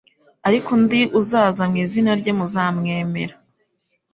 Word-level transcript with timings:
ariko 0.47 0.67
undi 0.77 0.99
uzaza 1.19 1.63
mu 1.71 1.77
izina 1.83 2.11
rye 2.19 2.31
muzamwemera". 2.37 3.35